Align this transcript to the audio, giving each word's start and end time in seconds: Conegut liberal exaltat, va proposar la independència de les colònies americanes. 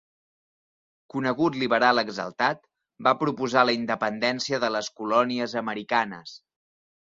Conegut 1.13 1.59
liberal 1.63 2.01
exaltat, 2.03 2.63
va 3.09 3.13
proposar 3.25 3.67
la 3.71 3.77
independència 3.81 4.61
de 4.65 4.71
les 4.79 4.91
colònies 5.03 5.55
americanes. 5.63 6.35